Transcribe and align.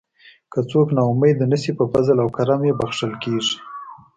که 0.51 0.59
څوک 0.69 0.87
نا 0.95 1.01
امید 1.11 1.37
نشي 1.51 1.71
په 1.79 1.85
فضل 1.93 2.17
او 2.23 2.29
کرم 2.35 2.61
یې 2.67 2.73
بښل 2.79 3.11
کیږي. 3.23 3.55